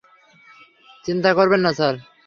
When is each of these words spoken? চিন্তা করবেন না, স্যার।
চিন্তা 1.05 1.31
করবেন 1.37 1.61
না, 1.65 1.71
স্যার। 1.73 1.95